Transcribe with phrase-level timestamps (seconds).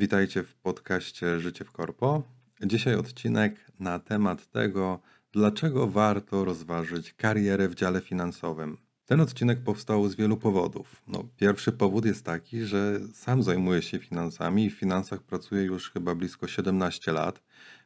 [0.00, 2.22] Witajcie w podcaście Życie w Korpo.
[2.62, 5.00] Dzisiaj odcinek na temat tego,
[5.32, 8.76] dlaczego warto rozważyć karierę w dziale finansowym.
[9.06, 11.02] Ten odcinek powstał z wielu powodów.
[11.06, 15.90] No, pierwszy powód jest taki, że sam zajmuję się finansami i w finansach pracuję już
[15.90, 17.42] chyba blisko 17 lat,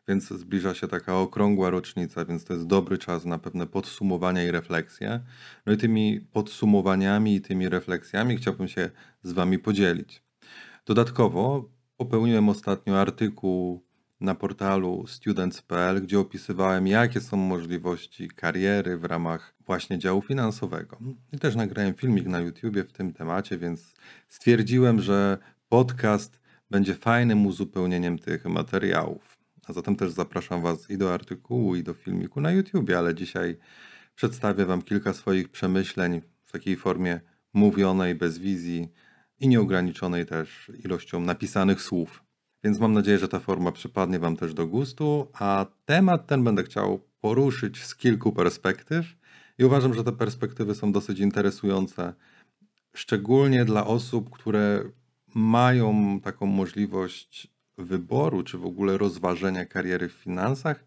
[0.09, 4.51] więc zbliża się taka okrągła rocznica, więc to jest dobry czas na pewne podsumowania i
[4.51, 5.21] refleksje.
[5.67, 8.91] No i tymi podsumowaniami i tymi refleksjami chciałbym się
[9.23, 10.23] z Wami podzielić.
[10.87, 11.75] Dodatkowo
[12.05, 13.85] popełniłem ostatnio artykuł
[14.21, 20.99] na portalu students.pl, gdzie opisywałem, jakie są możliwości kariery w ramach właśnie działu finansowego.
[21.33, 23.95] I też nagrałem filmik na YouTubie w tym temacie, więc
[24.29, 26.41] stwierdziłem, że podcast
[26.71, 29.39] będzie fajnym uzupełnieniem tych materiałów.
[29.67, 33.57] A zatem też zapraszam Was i do artykułu, i do filmiku na YouTubie, ale dzisiaj
[34.15, 37.21] przedstawię Wam kilka swoich przemyśleń w takiej formie
[37.53, 38.89] mówionej, bez wizji
[39.41, 42.25] i nieograniczonej też ilością napisanych słów.
[42.65, 46.63] Więc mam nadzieję, że ta forma przypadnie Wam też do gustu, a temat ten będę
[46.63, 49.07] chciał poruszyć z kilku perspektyw
[49.59, 52.15] i uważam, że te perspektywy są dosyć interesujące,
[52.95, 54.85] szczególnie dla osób, które
[55.35, 60.85] mają taką możliwość wyboru, czy w ogóle rozważenia kariery w finansach,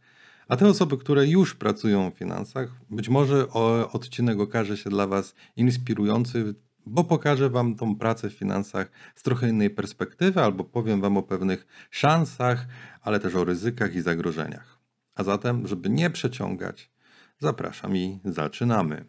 [0.48, 3.48] a te osoby, które już pracują w finansach, być może
[3.92, 6.56] odcinek okaże się dla Was inspirujący
[6.88, 11.24] bo pokażę Wam tą pracę w finansach z trochę innej perspektywy, albo powiem Wam o
[11.24, 12.68] pewnych szansach,
[13.02, 14.80] ale też o ryzykach i zagrożeniach.
[15.16, 16.92] A zatem, żeby nie przeciągać,
[17.40, 19.06] zapraszam i zaczynamy.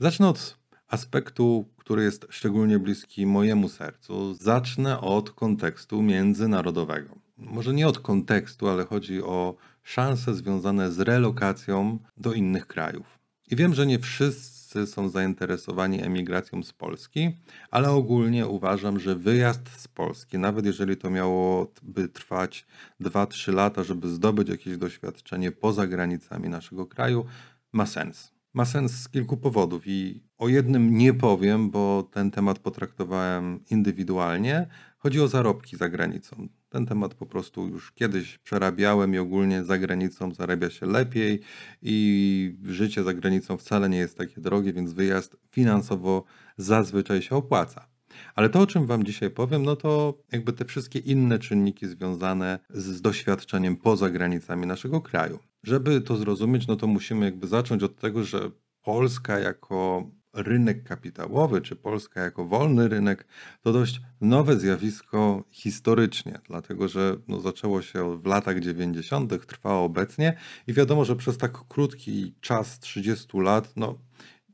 [0.00, 4.34] Zacznę od aspektu, który jest szczególnie bliski mojemu sercu.
[4.34, 7.16] Zacznę od kontekstu międzynarodowego.
[7.36, 13.18] Może nie od kontekstu, ale chodzi o szanse związane z relokacją do innych krajów.
[13.50, 17.30] I wiem, że nie wszyscy wszyscy są zainteresowani emigracją z Polski,
[17.70, 22.66] ale ogólnie uważam, że wyjazd z Polski, nawet jeżeli to miałoby trwać
[23.00, 27.24] 2-3 lata, żeby zdobyć jakieś doświadczenie poza granicami naszego kraju,
[27.72, 28.32] ma sens.
[28.54, 34.66] Ma sens z kilku powodów i o jednym nie powiem, bo ten temat potraktowałem indywidualnie.
[34.98, 36.48] Chodzi o zarobki za granicą.
[36.76, 41.40] Ten temat po prostu już kiedyś przerabiałem i ogólnie za granicą zarabia się lepiej
[41.82, 46.24] i życie za granicą wcale nie jest takie drogie, więc wyjazd finansowo
[46.56, 47.88] zazwyczaj się opłaca.
[48.34, 52.58] Ale to, o czym Wam dzisiaj powiem, no to jakby te wszystkie inne czynniki związane
[52.70, 55.38] z doświadczeniem poza granicami naszego kraju.
[55.62, 58.50] Żeby to zrozumieć, no to musimy jakby zacząć od tego, że
[58.82, 63.26] Polska jako rynek kapitałowy, czy Polska jako wolny rynek,
[63.62, 70.36] to dość nowe zjawisko historycznie, dlatego że no, zaczęło się w latach 90., trwało obecnie
[70.66, 73.98] i wiadomo, że przez tak krótki czas 30 lat, no,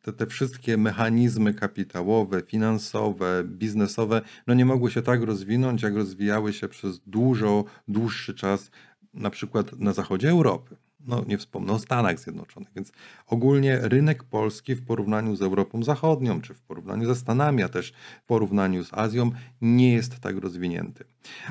[0.03, 6.53] te, te wszystkie mechanizmy kapitałowe, finansowe, biznesowe, no nie mogły się tak rozwinąć, jak rozwijały
[6.53, 8.71] się przez dużo dłuższy czas,
[9.15, 10.77] na przykład na zachodzie Europy
[11.07, 12.93] no nie wspomnę o Stanach Zjednoczonych, więc
[13.27, 17.93] ogólnie rynek polski w porównaniu z Europą Zachodnią, czy w porównaniu ze Stanami, a też
[18.23, 19.31] w porównaniu z Azją,
[19.61, 21.05] nie jest tak rozwinięty.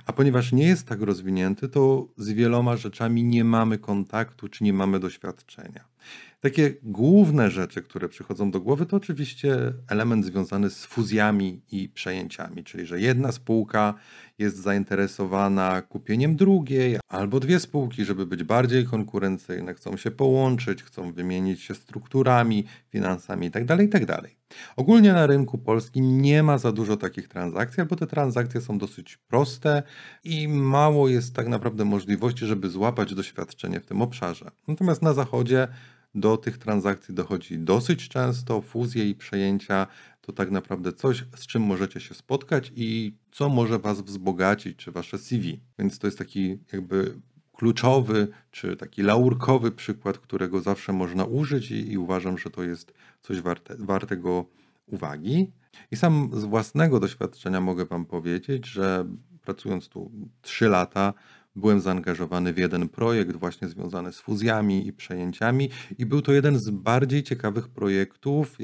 [0.05, 4.73] A ponieważ nie jest tak rozwinięty, to z wieloma rzeczami nie mamy kontaktu, czy nie
[4.73, 5.90] mamy doświadczenia.
[6.39, 12.63] Takie główne rzeczy, które przychodzą do głowy, to oczywiście element związany z fuzjami i przejęciami,
[12.63, 13.93] czyli że jedna spółka
[14.37, 21.13] jest zainteresowana kupieniem drugiej, albo dwie spółki, żeby być bardziej konkurencyjne, chcą się połączyć, chcą
[21.13, 23.65] wymienić się strukturami, finansami itd.
[23.65, 24.40] Tak itd.
[24.75, 29.17] Ogólnie na rynku polskim nie ma za dużo takich transakcji, albo te transakcje są dosyć
[29.17, 29.83] proste
[30.23, 34.51] i mało jest tak naprawdę możliwości, żeby złapać doświadczenie w tym obszarze.
[34.67, 35.67] Natomiast na zachodzie
[36.15, 39.87] do tych transakcji dochodzi dosyć często, fuzje i przejęcia
[40.21, 44.91] to tak naprawdę coś, z czym możecie się spotkać i co może Was wzbogacić, czy
[44.91, 45.59] Wasze CV.
[45.79, 47.21] Więc to jest taki jakby
[47.61, 52.93] kluczowy, czy taki laurkowy przykład, którego zawsze można użyć i, i uważam, że to jest
[53.21, 54.45] coś warte, wartego
[54.87, 55.51] uwagi.
[55.91, 59.05] I sam z własnego doświadczenia mogę Wam powiedzieć, że
[59.41, 60.11] pracując tu
[60.41, 61.13] 3 lata,
[61.55, 66.59] byłem zaangażowany w jeden projekt właśnie związany z fuzjami i przejęciami i był to jeden
[66.59, 68.57] z bardziej ciekawych projektów,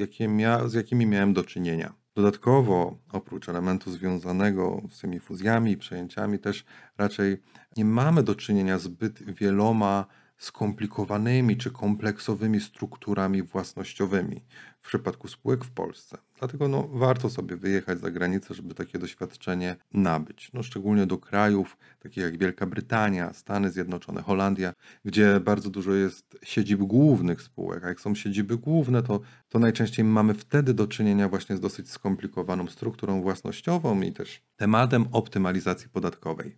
[0.66, 1.92] z jakimi miałem do czynienia.
[2.18, 6.64] Dodatkowo, oprócz elementu związanego z tymi fuzjami i przejęciami, też
[6.98, 7.42] raczej
[7.76, 10.06] nie mamy do czynienia zbyt wieloma
[10.38, 14.44] skomplikowanymi czy kompleksowymi strukturami własnościowymi
[14.80, 16.18] w przypadku spółek w Polsce.
[16.38, 20.50] Dlatego no, warto sobie wyjechać za granicę, żeby takie doświadczenie nabyć.
[20.52, 24.72] No, szczególnie do krajów takich jak Wielka Brytania, Stany Zjednoczone, Holandia,
[25.04, 27.84] gdzie bardzo dużo jest siedzib głównych spółek.
[27.84, 31.90] A jak są siedziby główne, to, to najczęściej mamy wtedy do czynienia właśnie z dosyć
[31.90, 36.56] skomplikowaną strukturą własnościową i też tematem optymalizacji podatkowej.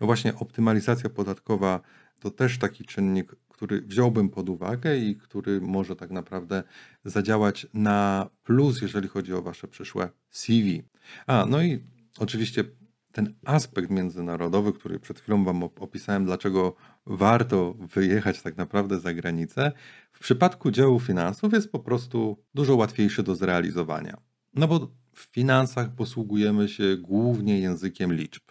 [0.00, 1.80] No właśnie, optymalizacja podatkowa
[2.20, 6.62] to też taki czynnik, który wziąłbym pod uwagę i który może tak naprawdę
[7.04, 10.82] zadziałać na plus, jeżeli chodzi o Wasze przyszłe CV.
[11.26, 11.84] A, no i
[12.18, 12.64] oczywiście
[13.12, 16.76] ten aspekt międzynarodowy, który przed chwilą Wam opisałem, dlaczego
[17.06, 19.72] warto wyjechać tak naprawdę za granicę,
[20.12, 24.16] w przypadku działu finansów jest po prostu dużo łatwiejszy do zrealizowania.
[24.54, 28.42] No bo w finansach posługujemy się głównie językiem liczb.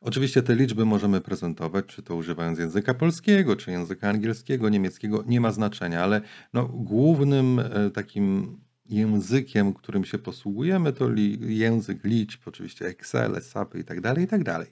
[0.00, 5.40] Oczywiście te liczby możemy prezentować, czy to używając języka polskiego, czy języka angielskiego, niemieckiego, nie
[5.40, 6.20] ma znaczenia, ale
[6.52, 8.56] no, głównym e, takim
[8.88, 14.26] językiem, którym się posługujemy, to li, język liczb, oczywiście Excel, SAP i tak dalej, i
[14.26, 14.68] tak dalej.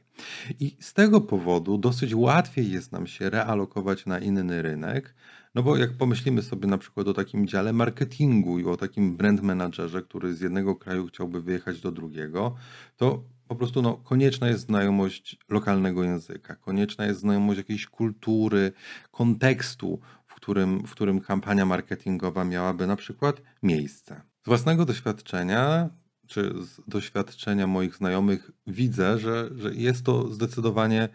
[0.60, 5.14] I z tego powodu dosyć łatwiej jest nam się realokować na inny rynek,
[5.54, 9.42] no bo jak pomyślimy sobie na przykład o takim dziale marketingu i o takim brand
[9.42, 12.54] managerze, który z jednego kraju chciałby wyjechać do drugiego,
[12.96, 18.72] to po prostu no, konieczna jest znajomość lokalnego języka, konieczna jest znajomość jakiejś kultury,
[19.10, 24.22] kontekstu, w którym, w którym kampania marketingowa miałaby na przykład miejsce.
[24.42, 25.90] Z własnego doświadczenia,
[26.26, 31.08] czy z doświadczenia moich znajomych, widzę, że, że jest to zdecydowanie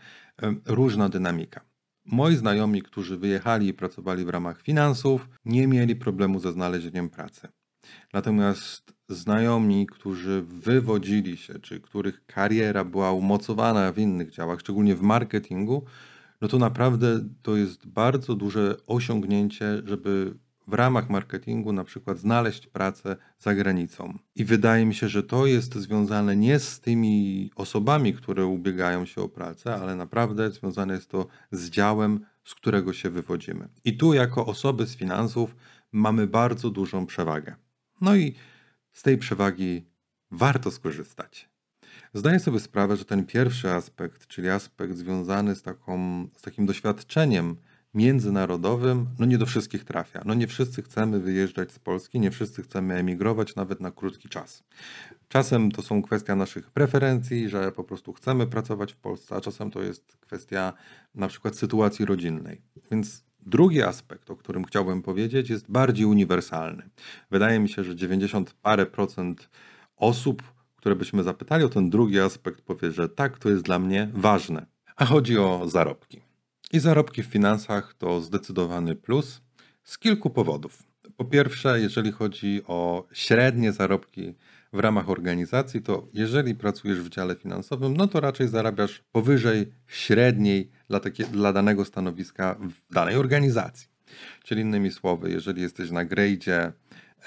[0.66, 1.62] różna dynamika.
[2.06, 7.48] Moi znajomi, którzy wyjechali i pracowali w ramach finansów, nie mieli problemu ze znalezieniem pracy.
[8.13, 15.02] Natomiast znajomi, którzy wywodzili się, czy których kariera była umocowana w innych działach, szczególnie w
[15.02, 15.86] marketingu,
[16.42, 20.34] no to naprawdę to jest bardzo duże osiągnięcie, żeby
[20.68, 24.18] w ramach marketingu na przykład znaleźć pracę za granicą.
[24.36, 29.22] I wydaje mi się, że to jest związane nie z tymi osobami, które ubiegają się
[29.22, 33.68] o pracę, ale naprawdę związane jest to z działem, z którego się wywodzimy.
[33.86, 35.56] I tu, jako osoby z finansów,
[35.92, 37.56] mamy bardzo dużą przewagę.
[38.02, 38.36] No i
[38.94, 39.86] z tej przewagi
[40.32, 41.50] warto skorzystać.
[42.14, 47.56] Zdaję sobie sprawę, że ten pierwszy aspekt, czyli aspekt związany z, taką, z takim doświadczeniem
[47.94, 50.22] międzynarodowym, no nie do wszystkich trafia.
[50.26, 54.64] No nie wszyscy chcemy wyjeżdżać z Polski, nie wszyscy chcemy emigrować nawet na krótki czas.
[55.28, 59.72] Czasem to są kwestia naszych preferencji, że po prostu chcemy pracować w Polsce, a czasem
[59.72, 60.74] to jest kwestia
[61.16, 62.62] na przykład sytuacji rodzinnej.
[62.92, 66.90] Więc Drugi aspekt, o którym chciałbym powiedzieć, jest bardziej uniwersalny.
[67.32, 69.50] Wydaje mi się, że 90 parę procent
[69.98, 70.44] osób,
[70.76, 74.66] które byśmy zapytali o ten drugi aspekt, powie, że tak, to jest dla mnie ważne.
[74.96, 76.22] A chodzi o zarobki.
[76.74, 79.42] I zarobki w finansach to zdecydowany plus
[79.84, 80.84] z kilku powodów.
[81.18, 84.34] Po pierwsze, jeżeli chodzi o średnie zarobki
[84.73, 90.71] w ramach organizacji, to jeżeli pracujesz w dziale finansowym, no to raczej zarabiasz powyżej średniej
[90.89, 93.88] dla, takie, dla danego stanowiska w danej organizacji.
[94.44, 96.71] Czyli innymi słowy, jeżeli jesteś na gradzie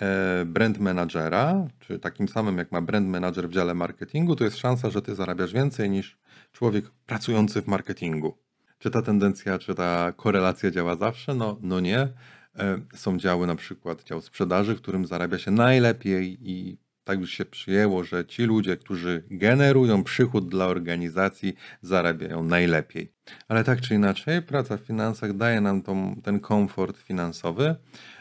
[0.01, 4.57] e, brand managera, czy takim samym jak ma brand manager w dziale marketingu, to jest
[4.57, 6.19] szansa, że ty zarabiasz więcej niż
[6.53, 8.39] człowiek pracujący w marketingu.
[8.79, 11.35] Czy ta tendencja, czy ta korelacja działa zawsze?
[11.35, 11.99] No, no nie.
[11.99, 17.31] E, są działy, na przykład dział sprzedaży, w którym zarabia się najlepiej i tak już
[17.31, 23.13] się przyjęło, że ci ludzie, którzy generują przychód dla organizacji, zarabiają najlepiej.
[23.49, 27.77] Ale tak czy inaczej, praca w finansach daje nam tą, ten komfort finansowy,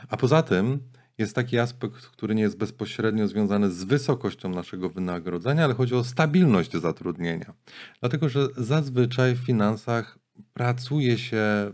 [0.09, 0.79] a poza tym
[1.17, 6.03] jest taki aspekt, który nie jest bezpośrednio związany z wysokością naszego wynagrodzenia, ale chodzi o
[6.03, 7.53] stabilność zatrudnienia.
[7.99, 10.19] Dlatego, że zazwyczaj w finansach
[10.53, 11.73] pracuje się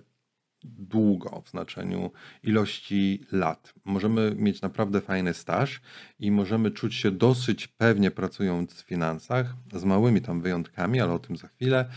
[0.63, 2.11] długo w znaczeniu
[2.43, 3.73] ilości lat.
[3.85, 5.81] Możemy mieć naprawdę fajny staż
[6.19, 11.19] i możemy czuć się dosyć pewnie pracując w finansach, z małymi tam wyjątkami, ale o
[11.19, 11.89] tym za chwilę.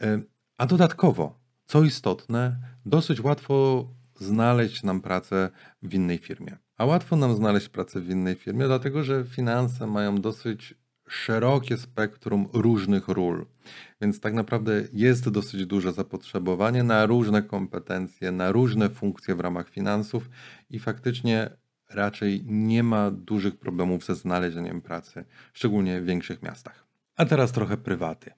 [0.00, 0.20] E,
[0.58, 5.50] a dodatkowo, co istotne, dosyć łatwo znaleźć nam pracę
[5.82, 6.56] w innej firmie.
[6.76, 10.74] A łatwo nam znaleźć pracę w innej firmie, dlatego że finanse mają dosyć
[11.08, 13.46] szerokie spektrum różnych ról.
[14.00, 19.68] Więc tak naprawdę jest dosyć duże zapotrzebowanie na różne kompetencje, na różne funkcje w ramach
[19.68, 20.30] finansów
[20.70, 21.50] i faktycznie
[21.90, 26.86] raczej nie ma dużych problemów ze znalezieniem pracy, szczególnie w większych miastach.
[27.16, 28.32] A teraz trochę prywaty.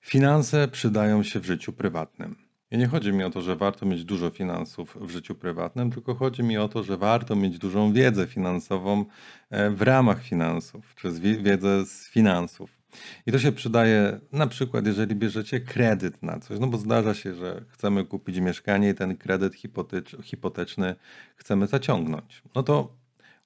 [0.00, 2.47] Finanse przydają się w życiu prywatnym.
[2.70, 6.14] I nie chodzi mi o to, że warto mieć dużo finansów w życiu prywatnym, tylko
[6.14, 9.04] chodzi mi o to, że warto mieć dużą wiedzę finansową
[9.50, 11.10] e, w ramach finansów, czy
[11.42, 12.78] wiedzę z finansów.
[13.26, 17.34] I to się przydaje na przykład, jeżeli bierzecie kredyt na coś, no bo zdarza się,
[17.34, 19.54] że chcemy kupić mieszkanie i ten kredyt
[20.22, 20.94] hipoteczny
[21.36, 22.42] chcemy zaciągnąć.
[22.54, 22.96] No to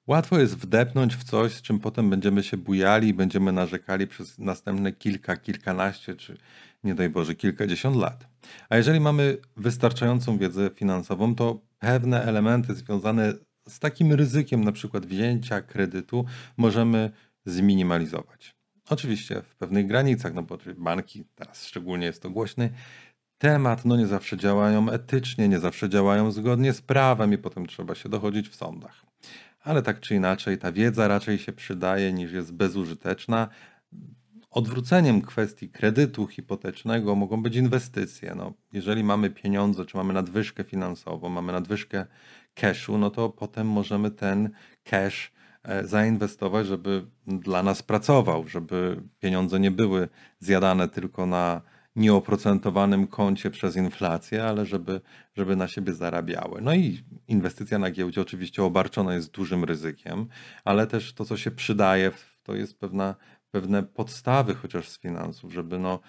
[0.07, 4.39] łatwo jest wdepnąć w coś, z czym potem będziemy się bujali i będziemy narzekali przez
[4.39, 6.37] następne kilka, kilkanaście czy
[6.83, 8.32] nie daj Boże kilkadziesiąt lat.
[8.69, 13.33] A jeżeli mamy wystarczającą wiedzę finansową, to pewne elementy związane
[13.67, 16.25] z takim ryzykiem, na przykład wzięcia kredytu,
[16.57, 17.11] możemy
[17.45, 18.55] zminimalizować.
[18.89, 22.69] Oczywiście w pewnych granicach, no bo banki, teraz szczególnie jest to głośny
[23.37, 27.95] temat, no nie zawsze działają etycznie, nie zawsze działają zgodnie z prawem i potem trzeba
[27.95, 29.05] się dochodzić w sądach.
[29.61, 33.47] Ale tak czy inaczej, ta wiedza raczej się przydaje niż jest bezużyteczna.
[34.53, 38.35] Odwróceniem kwestii kredytu hipotecznego mogą być inwestycje.
[38.35, 42.05] No, jeżeli mamy pieniądze, czy mamy nadwyżkę finansową, mamy nadwyżkę
[42.53, 44.49] cashu, no to potem możemy ten
[44.83, 45.31] cash
[45.63, 51.61] e, zainwestować, żeby dla nas pracował, żeby pieniądze nie były zjadane tylko na
[51.95, 55.01] nieoprocentowanym koncie przez inflację, ale żeby,
[55.35, 56.61] żeby na siebie zarabiały.
[56.61, 60.27] No i inwestycja na giełdzie oczywiście obarczona jest dużym ryzykiem,
[60.63, 62.11] ale też to, co się przydaje,
[62.43, 63.15] to jest pewna,
[63.53, 65.99] pewne podstawy chociaż z finansów, żeby no,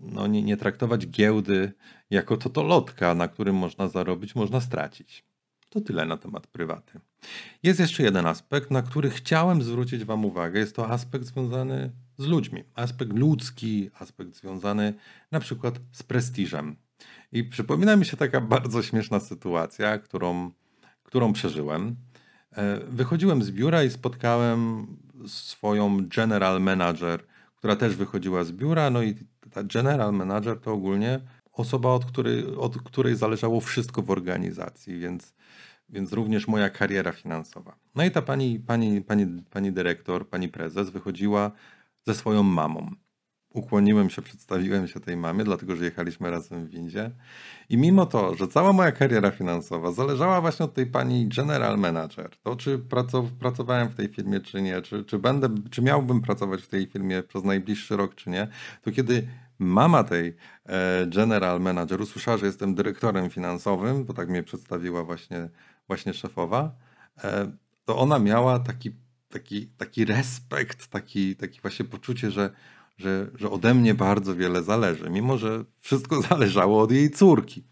[0.00, 1.72] no nie, nie traktować giełdy
[2.10, 5.24] jako totolotka, na którym można zarobić, można stracić.
[5.68, 7.00] To tyle na temat prywaty.
[7.62, 10.60] Jest jeszcze jeden aspekt, na który chciałem zwrócić Wam uwagę.
[10.60, 12.64] Jest to aspekt związany z ludźmi.
[12.74, 14.94] Aspekt ludzki, aspekt związany
[15.30, 16.76] na przykład z prestiżem.
[17.32, 20.50] I przypomina mi się taka bardzo śmieszna sytuacja, którą,
[21.02, 21.96] którą przeżyłem.
[22.52, 24.86] E, wychodziłem z biura i spotkałem
[25.26, 27.24] swoją general manager,
[27.56, 28.90] która też wychodziła z biura.
[28.90, 29.14] No i
[29.50, 31.20] ta general manager to ogólnie
[31.52, 35.34] osoba, od której, od której zależało wszystko w organizacji, więc,
[35.88, 37.76] więc również moja kariera finansowa.
[37.94, 41.50] No i ta pani, pani, pani, pani dyrektor, pani prezes wychodziła
[42.06, 42.90] ze swoją mamą.
[43.52, 47.10] Ukłoniłem się, przedstawiłem się tej mamie, dlatego że jechaliśmy razem w windzie.
[47.68, 52.30] I mimo to, że cała moja kariera finansowa zależała właśnie od tej pani general manager,
[52.42, 52.78] to czy
[53.40, 57.22] pracowałem w tej firmie, czy nie, czy, czy, będę, czy miałbym pracować w tej firmie
[57.22, 58.48] przez najbliższy rok, czy nie,
[58.82, 59.28] to kiedy
[59.58, 65.48] mama tej e, general manager usłyszała, że jestem dyrektorem finansowym, bo tak mnie przedstawiła właśnie,
[65.86, 66.74] właśnie szefowa,
[67.24, 67.52] e,
[67.84, 68.90] to ona miała taki,
[69.28, 72.50] taki, taki respekt, taki, taki właśnie poczucie, że,
[72.96, 77.64] że, że ode mnie bardzo wiele zależy, mimo że wszystko zależało od jej córki.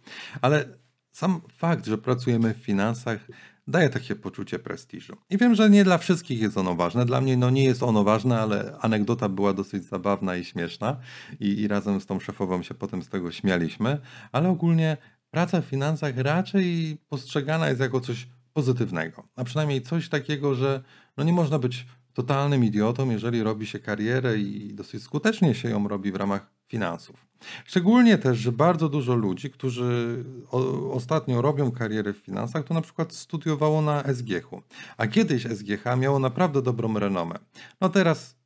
[0.43, 0.79] Ale
[1.13, 3.27] sam fakt, że pracujemy w finansach,
[3.67, 5.17] daje takie poczucie prestiżu.
[5.31, 7.05] I wiem, że nie dla wszystkich jest ono ważne.
[7.07, 10.97] Dla mnie no, nie jest ono ważne, ale anegdota była dosyć zabawna i śmieszna
[11.41, 13.99] i, i razem z tą szefową się potem z tego śmialiśmy,
[14.33, 14.97] ale ogólnie
[15.31, 19.29] praca w finansach raczej postrzegana jest jako coś pozytywnego.
[19.37, 20.83] A przynajmniej coś takiego, że
[21.17, 21.87] no nie można być
[22.23, 27.27] totalnym idiotą, jeżeli robi się karierę i dosyć skutecznie się ją robi w ramach finansów.
[27.65, 32.81] Szczególnie też, że bardzo dużo ludzi, którzy o, ostatnio robią karierę w finansach, to na
[32.81, 34.63] przykład studiowało na SGH-u.
[34.97, 37.35] A kiedyś SGH miało naprawdę dobrą renomę.
[37.81, 38.37] No teraz,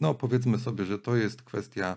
[0.00, 1.96] no powiedzmy sobie, że to jest kwestia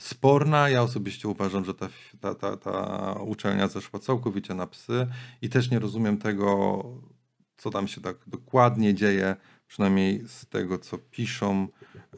[0.00, 0.68] sporna.
[0.68, 1.88] Ja osobiście uważam, że ta,
[2.20, 5.06] ta, ta, ta uczelnia zeszła całkowicie na psy
[5.42, 6.84] i też nie rozumiem tego,
[7.56, 11.68] co tam się tak dokładnie dzieje przynajmniej z tego, co piszą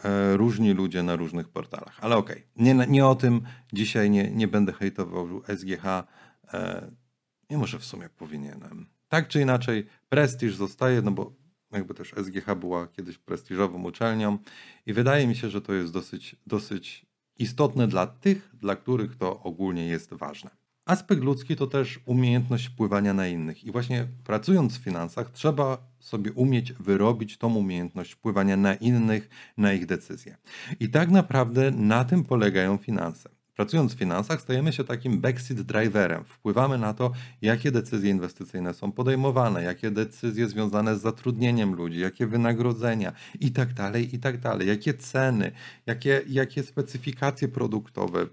[0.05, 1.99] e, różni ludzie na różnych portalach.
[2.01, 2.65] Ale okej, okay.
[2.65, 3.41] nie, nie o tym
[3.73, 5.85] dzisiaj nie, nie będę hejtował SGH,
[6.55, 6.91] e,
[7.51, 8.87] mimo że w sumie powinienem.
[9.09, 11.33] Tak czy inaczej, prestiż zostaje, no bo
[11.73, 14.39] jakby też SGH była kiedyś prestiżową uczelnią
[14.87, 17.07] i wydaje mi się, że to jest dosyć, dosyć
[17.39, 20.51] istotne dla tych, dla których to ogólnie jest ważne.
[20.87, 23.65] Aspekt ludzki to też umiejętność wpływania na innych.
[23.65, 29.73] I właśnie pracując w finansach, trzeba sobie umieć wyrobić tą umiejętność wpływania na innych, na
[29.73, 30.37] ich decyzje.
[30.81, 33.29] I tak naprawdę na tym polegają finanse.
[33.57, 36.25] Pracując w finansach, stajemy się takim backseat driverem.
[36.25, 37.13] Wpływamy na to,
[37.43, 43.73] jakie decyzje inwestycyjne są podejmowane, jakie decyzje związane z zatrudnieniem ludzi, jakie wynagrodzenia i tak
[43.73, 45.53] dalej, i tak dalej, jakie ceny,
[45.87, 48.27] jakie, jakie specyfikacje produktowe,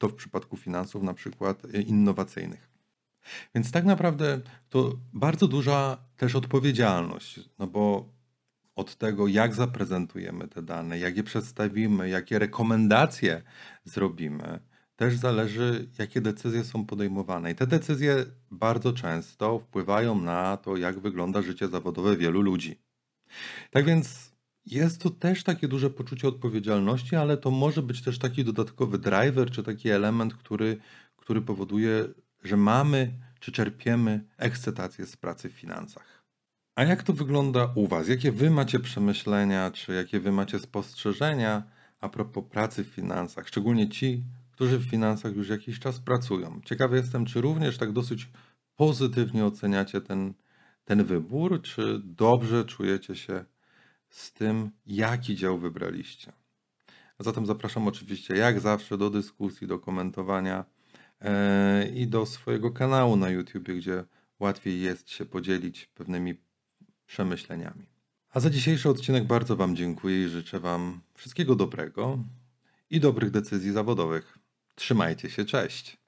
[0.00, 2.70] to w przypadku finansów na przykład e, innowacyjnych.
[3.54, 8.08] Więc tak naprawdę to bardzo duża też odpowiedzialność, no bo
[8.76, 13.42] od tego, jak zaprezentujemy te dane, jak je przedstawimy, jakie rekomendacje
[13.84, 14.60] zrobimy,
[14.96, 17.50] też zależy, jakie decyzje są podejmowane.
[17.50, 22.80] I te decyzje bardzo często wpływają na to, jak wygląda życie zawodowe wielu ludzi.
[23.70, 24.29] Tak więc
[24.66, 29.50] jest to też takie duże poczucie odpowiedzialności, ale to może być też taki dodatkowy driver,
[29.50, 30.76] czy taki element, który,
[31.16, 32.08] który powoduje,
[32.44, 36.24] że mamy czy czerpiemy ekscytację z pracy w finansach.
[36.74, 38.08] A jak to wygląda u Was?
[38.08, 41.62] Jakie Wy macie przemyślenia, czy jakie Wy macie spostrzeżenia
[42.00, 46.60] a propos pracy w finansach, szczególnie ci, którzy w finansach już jakiś czas pracują.
[46.64, 48.28] Ciekawy jestem, czy również tak dosyć
[48.76, 50.34] pozytywnie oceniacie ten,
[50.84, 53.44] ten wybór, czy dobrze czujecie się
[54.10, 56.32] z tym, jaki dział wybraliście.
[57.18, 60.64] A zatem zapraszam oczywiście, jak zawsze, do dyskusji, do komentowania
[61.20, 64.04] e, i do swojego kanału na YouTube, gdzie
[64.40, 66.34] łatwiej jest się podzielić pewnymi
[67.06, 67.86] przemyśleniami.
[68.30, 72.18] A za dzisiejszy odcinek bardzo Wam dziękuję i życzę Wam wszystkiego dobrego
[72.90, 74.38] i dobrych decyzji zawodowych.
[74.74, 75.99] Trzymajcie się, cześć!